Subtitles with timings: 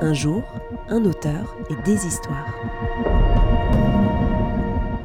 [0.00, 0.42] Un jour,
[0.88, 2.54] un auteur et des histoires.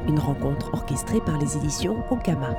[0.06, 2.56] Une rencontre orchestrée par les éditions Okama.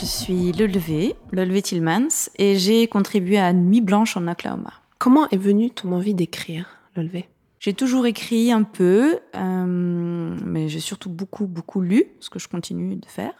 [0.00, 4.72] Je suis Lelevé, Lelevé Tillmans, et j'ai contribué à Nuit Blanche en Oklahoma.
[4.98, 6.66] Comment est venue ton envie d'écrire,
[6.96, 7.28] Lelevé
[7.60, 12.48] J'ai toujours écrit un peu, euh, mais j'ai surtout beaucoup, beaucoup lu, ce que je
[12.48, 13.32] continue de faire.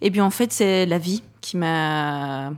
[0.00, 2.52] Et puis en fait, c'est la vie qui m'a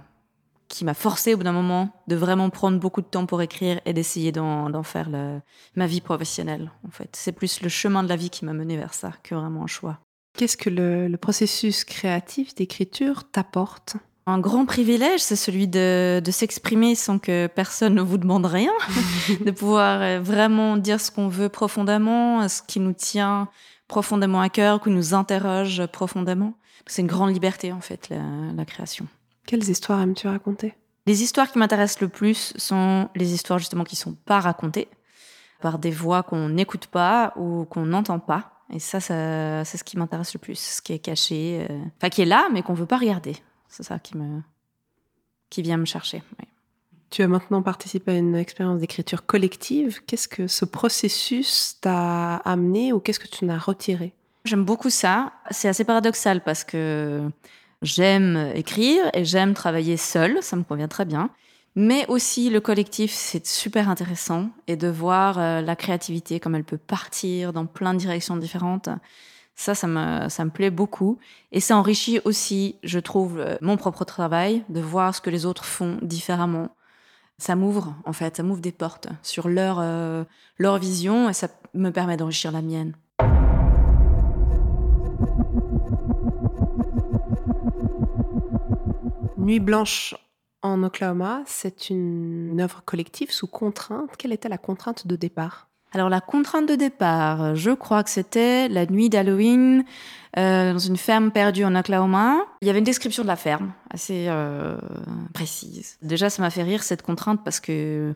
[0.72, 3.78] qui m'a forcé au bout d'un moment de vraiment prendre beaucoup de temps pour écrire
[3.84, 5.40] et d'essayer d'en faire le,
[5.76, 6.72] ma vie professionnelle.
[6.88, 9.34] En fait, c'est plus le chemin de la vie qui m'a mené vers ça que
[9.34, 9.98] vraiment un choix.
[10.34, 13.96] Qu'est-ce que le, le processus créatif d'écriture t'apporte?
[14.24, 18.72] Un grand privilège, c'est celui de, de s'exprimer sans que personne ne vous demande rien,
[19.44, 23.48] de pouvoir euh, vraiment dire ce qu'on veut profondément, ce qui nous tient
[23.88, 26.54] profondément à cœur, qui nous interroge profondément.
[26.86, 28.22] C'est une grande liberté en fait, la,
[28.56, 29.06] la création.
[29.46, 30.74] Quelles histoires aimes-tu raconter?
[31.06, 34.88] Les histoires qui m'intéressent le plus sont les histoires justement qui sont pas racontées
[35.60, 38.64] par des voix qu'on n'écoute pas ou qu'on n'entend pas.
[38.70, 41.78] Et ça, ça c'est ce qui m'intéresse le plus, ce qui est caché, euh...
[41.96, 43.36] enfin qui est là mais qu'on veut pas regarder.
[43.68, 44.42] C'est ça qui me
[45.50, 46.22] qui vient me chercher.
[46.38, 46.46] Oui.
[47.10, 50.02] Tu as maintenant participé à une expérience d'écriture collective.
[50.06, 54.14] Qu'est-ce que ce processus t'a amené ou qu'est-ce que tu en as retiré?
[54.46, 55.32] J'aime beaucoup ça.
[55.50, 57.28] C'est assez paradoxal parce que
[57.82, 61.30] j'aime écrire et j'aime travailler seule, ça me convient très bien.
[61.74, 66.64] Mais aussi le collectif, c'est super intéressant et de voir euh, la créativité comme elle
[66.64, 68.90] peut partir dans plein de directions différentes.
[69.54, 71.18] Ça, ça me, ça me plaît beaucoup.
[71.50, 75.46] Et ça enrichit aussi, je trouve, euh, mon propre travail, de voir ce que les
[75.46, 76.74] autres font différemment.
[77.38, 80.24] Ça m'ouvre, en fait, ça m'ouvre des portes sur leur, euh,
[80.58, 82.94] leur vision et ça me permet d'enrichir la mienne.
[89.42, 90.14] Nuit blanche
[90.62, 94.10] en Oklahoma, c'est une œuvre collective sous contrainte.
[94.16, 95.68] Quelle était la contrainte de départ?
[95.90, 99.84] Alors la contrainte de départ, je crois que c'était la nuit d'Halloween
[100.38, 102.36] euh, dans une ferme perdue en Oklahoma.
[102.60, 104.76] Il y avait une description de la ferme assez euh,
[105.34, 105.98] précise.
[106.02, 108.14] Déjà, ça m'a fait rire cette contrainte parce que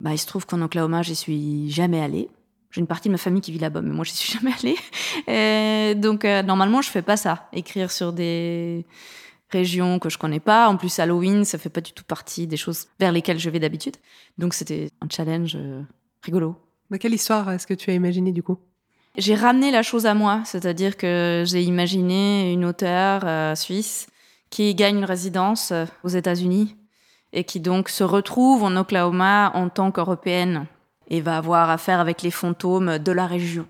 [0.00, 2.30] bah, il se trouve qu'en Oklahoma, j'y suis jamais allée.
[2.70, 5.96] J'ai une partie de ma famille qui vit là-bas, mais moi, j'y suis jamais allée.
[5.96, 8.86] Donc euh, normalement, je fais pas ça, écrire sur des
[9.52, 10.68] régions que je connais pas.
[10.68, 13.60] En plus, Halloween, ça fait pas du tout partie des choses vers lesquelles je vais
[13.60, 13.96] d'habitude.
[14.38, 15.82] Donc c'était un challenge euh,
[16.22, 16.56] rigolo.
[16.90, 18.58] Mais quelle histoire est-ce que tu as imaginé du coup?
[19.16, 24.06] J'ai ramené la chose à moi, c'est-à-dire que j'ai imaginé une auteure euh, suisse
[24.48, 26.76] qui gagne une résidence euh, aux États-Unis
[27.32, 30.66] et qui donc se retrouve en Oklahoma en tant qu'européenne
[31.08, 33.66] et va avoir affaire avec les fantômes de la région.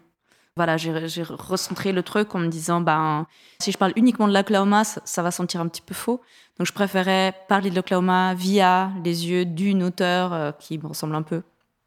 [0.56, 0.92] Voilà, j'ai
[1.22, 3.26] recentré le truc en me disant, ben,
[3.58, 6.20] si je parle uniquement de l'Oklahoma, ça, va sentir un petit peu faux.
[6.58, 11.14] Donc je préférais parler de l'Oklahoma via les yeux d'une auteure euh, qui me ressemble
[11.14, 11.42] un peu.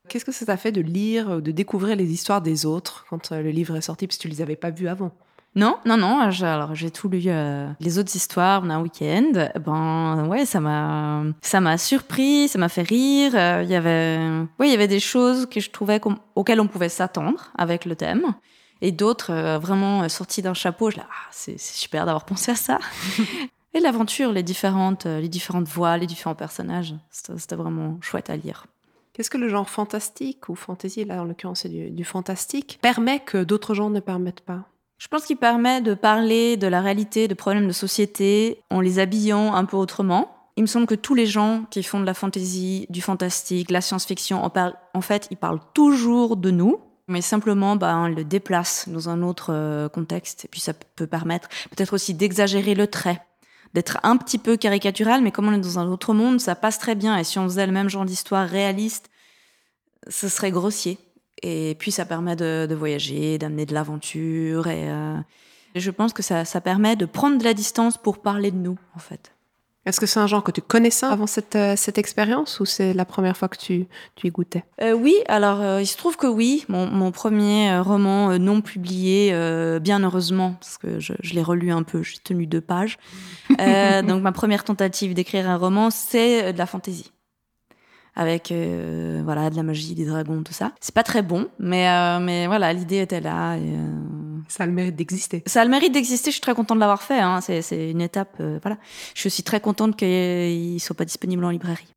[0.10, 3.44] Qu'est-ce que ça t'a fait de lire, de découvrir les histoires des autres quand euh,
[3.44, 5.12] le livre est sorti, parce que tu les avais pas vues avant?
[5.56, 6.20] Non, non, non.
[6.20, 9.32] Alors j'ai tout lu euh, les autres histoires en un week-end.
[9.66, 13.32] Ben ouais, ça m'a, ça m'a surpris, ça m'a fait rire.
[13.36, 14.20] Euh, il y avait,
[14.60, 16.02] ouais, il y avait des choses que je trouvais
[16.36, 18.36] auxquelles on pouvait s'attendre avec le thème,
[18.82, 20.92] et d'autres euh, vraiment sorties d'un chapeau.
[20.92, 22.80] Je là, ah, c'est super d'avoir pensé à ça.
[23.74, 28.66] et l'aventure, les différentes, les différentes voix, les différents personnages, c'était vraiment chouette à lire.
[29.14, 33.22] Qu'est-ce que le genre fantastique ou fantasy, là en l'occurrence c'est du, du fantastique, permet
[33.22, 34.66] que d'autres genres ne permettent pas?
[34.98, 39.00] Je pense qu'il permet de parler de la réalité, de problèmes de société, en les
[39.00, 40.32] habillant un peu autrement.
[40.58, 43.82] Il me semble que tous les gens qui font de la fantaisie, du fantastique, la
[43.82, 44.52] science-fiction, en,
[44.94, 46.80] en, fait, ils parlent toujours de nous,
[47.10, 50.46] mais simplement, bah, on le déplace dans un autre euh, contexte.
[50.46, 53.22] Et puis ça peut permettre peut-être aussi d'exagérer le trait,
[53.74, 56.80] d'être un petit peu caricatural, mais comme on est dans un autre monde, ça passe
[56.80, 57.18] très bien.
[57.18, 59.10] Et si on faisait le même genre d'histoire réaliste,
[60.08, 60.98] ce serait grossier.
[61.42, 64.68] Et puis ça permet de, de voyager, d'amener de l'aventure.
[64.68, 65.18] Et, euh,
[65.76, 68.58] et, je pense que ça, ça, permet de prendre de la distance pour parler de
[68.58, 69.36] nous, en fait.
[69.86, 72.94] Est-ce que c'est un genre que tu connaissais avant cette, euh, cette expérience ou c'est
[72.94, 73.86] la première fois que tu,
[74.16, 74.64] tu y goûtais?
[74.82, 76.66] Euh, Oui, alors euh, il se trouve que oui.
[76.70, 79.30] Mon, mon premier roman non publié,
[79.80, 82.98] bien heureusement, parce que je, je l'ai relu un peu, j'ai tenu deux pages.
[83.50, 87.12] donc ma première tentative d'écrire un roman, c'est de la fantaisie
[88.16, 90.72] avec euh, voilà de la magie, des dragons, tout ça.
[90.80, 93.56] C'est pas très bon, mais euh, mais voilà, l'idée était là.
[93.58, 94.02] Et, euh...
[94.48, 95.44] Ça a le mérite d'exister.
[95.48, 96.30] Ça a le mérite d'exister.
[96.30, 97.20] Je suis très contente de l'avoir fait.
[97.20, 97.42] Hein.
[97.42, 98.42] C'est c'est une étape.
[98.62, 98.78] Voilà.
[99.14, 101.88] Je suis aussi très contente qu'il soit pas disponible en librairie.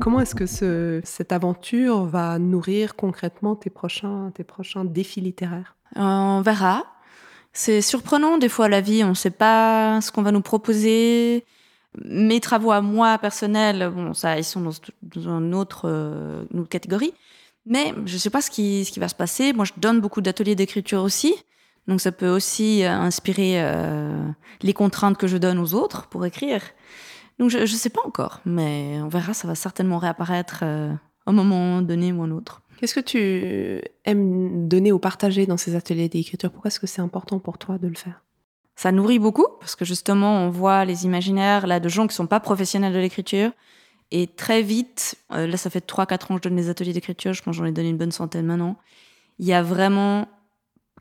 [0.00, 5.74] Comment est-ce que ce, cette aventure va nourrir concrètement tes prochains, tes prochains défis littéraires?
[5.96, 6.84] On verra
[7.58, 11.42] C'est surprenant des fois la vie, on ne sait pas ce qu'on va nous proposer.
[12.04, 16.68] Mes travaux à moi personnels, bon, ça, ils sont dans, une, autre, euh, une, autre,
[16.68, 17.14] catégorie.
[17.64, 19.54] Mais je ne sais pas ce qui, ce qui va se passer.
[19.54, 21.34] Moi, je donne beaucoup d'ateliers d'écriture aussi.
[21.88, 24.28] Donc, ça peut aussi euh, inspirer euh,
[24.60, 26.60] les contraintes que je donne aux autres pour écrire.
[27.38, 31.32] Donc, je ne sais pas encore, mais on verra, ça va certainement réapparaître à un
[31.32, 32.60] moment donné ou un autre.
[32.76, 36.50] Qu'est-ce que tu aimes donner ou partager dans ces ateliers d'écriture?
[36.50, 38.22] Pourquoi est-ce que c'est important pour toi de le faire?
[38.74, 42.26] Ça nourrit beaucoup parce que justement, on voit les imaginaires là de gens qui sont
[42.26, 43.52] pas professionnels de l'écriture.
[44.10, 47.32] Et très vite, euh, là, ça fait 3-4 ans que je donne des ateliers d'écriture,
[47.32, 48.76] je pense que j'en ai donné une bonne centaine maintenant.
[49.38, 50.28] Il y a vraiment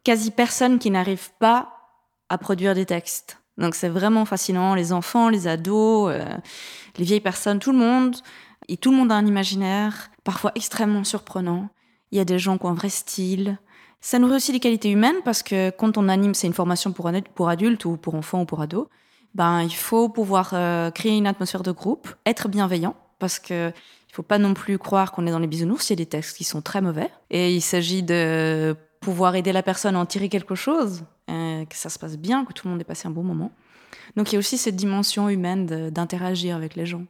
[0.03, 1.73] quasi personne qui n'arrive pas
[2.29, 3.39] à produire des textes.
[3.57, 6.25] Donc c'est vraiment fascinant, les enfants, les ados, euh,
[6.97, 8.15] les vieilles personnes, tout le monde.
[8.67, 11.69] Et tout le monde a un imaginaire, parfois extrêmement surprenant.
[12.11, 13.57] Il y a des gens qui ont un vrai style.
[14.01, 17.07] Ça nourrit aussi les qualités humaines parce que quand on anime, c'est une formation pour,
[17.49, 18.87] adultes ou pour enfants ou pour ados.
[19.33, 23.71] Ben, il faut pouvoir euh, créer une atmosphère de groupe, être bienveillant parce que
[24.09, 25.89] il faut pas non plus croire qu'on est dans les bisounours.
[25.89, 29.51] Il y a des textes qui sont très mauvais et il s'agit de pouvoir aider
[29.51, 32.65] la personne à en tirer quelque chose, euh, que ça se passe bien, que tout
[32.65, 33.51] le monde ait passé un bon moment.
[34.15, 37.03] Donc il y a aussi cette dimension humaine d'interagir avec les gens.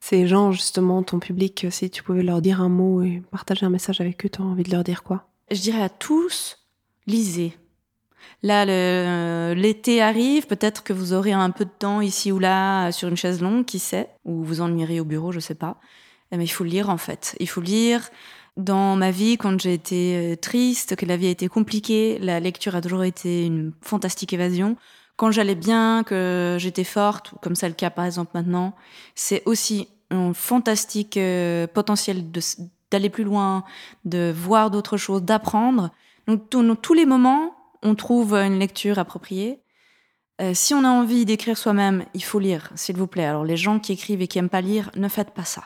[0.00, 3.70] Ces gens, justement, ton public, si tu pouvais leur dire un mot et partager un
[3.70, 5.28] message avec eux, tu as envie de leur dire quoi?
[5.50, 6.58] Je dirais à tous,
[7.06, 7.56] lisez.
[8.42, 8.64] Là,
[9.54, 13.16] l'été arrive, peut-être que vous aurez un peu de temps ici ou là sur une
[13.16, 15.80] chaise longue, qui sait, ou vous ennuierez au bureau, je sais pas.
[16.32, 17.36] Mais il faut lire en fait.
[17.40, 18.08] Il faut lire.
[18.56, 22.40] Dans ma vie, quand j'ai été euh, triste, que la vie a été compliquée, la
[22.40, 24.76] lecture a toujours été une fantastique évasion
[25.16, 28.74] quand j'allais bien, que j'étais forte, comme c'est le cas par exemple maintenant,
[29.14, 32.24] c'est aussi un fantastique euh, potentiel
[32.90, 33.64] d'aller plus loin,
[34.04, 35.90] de voir d'autres choses, d'apprendre.
[36.26, 39.60] Donc tous les moments, on trouve une lecture appropriée.
[40.40, 43.24] Euh, si on a envie d'écrire soi-même, il faut lire, s'il vous plaît.
[43.24, 45.64] Alors les gens qui écrivent et qui aiment pas lire, ne faites pas ça.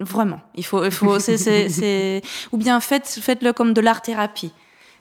[0.00, 2.22] Vraiment, il faut, il faut, c'est,
[2.52, 4.52] ou bien faites, faites-le comme de l'art thérapie.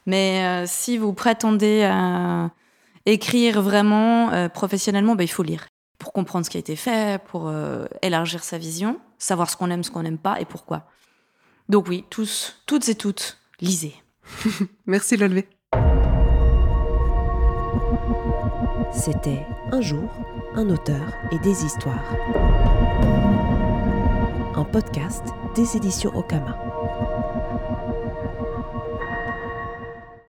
[0.06, 2.50] Mais euh, si vous prétendez à
[3.08, 5.66] écrire vraiment euh, professionnellement, bah, il faut lire
[5.98, 9.72] pour comprendre ce qui a été fait, pour euh, élargir sa vision, savoir ce qu'on
[9.72, 10.84] aime, ce qu'on n'aime pas et pourquoi.
[11.70, 13.96] Donc oui, tous, toutes et toutes, lisez.
[14.86, 15.48] Merci Lolvé.
[18.94, 20.10] C'était Un jour,
[20.54, 22.16] un auteur et des histoires.
[24.56, 25.24] Un podcast
[25.56, 26.58] des éditions Okama.